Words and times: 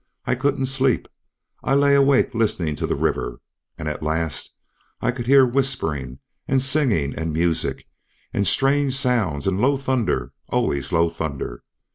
I 0.25 0.33
couldn't 0.33 0.65
sleep. 0.65 1.07
I 1.63 1.75
lay 1.75 1.93
awake 1.93 2.33
listening 2.33 2.75
to 2.77 2.87
the 2.87 2.95
river, 2.95 3.39
and 3.77 3.87
at 3.87 4.01
last 4.01 4.55
I 4.99 5.11
could 5.11 5.27
hear 5.27 5.45
whispering 5.45 6.17
and 6.47 6.59
singing 6.59 7.13
and 7.15 7.31
music, 7.31 7.85
and 8.33 8.47
strange 8.47 8.95
sounds, 8.97 9.45
and 9.45 9.61
low 9.61 9.77
thunder, 9.77 10.33
always 10.49 10.91
low 10.91 11.07
thunder. 11.07 11.61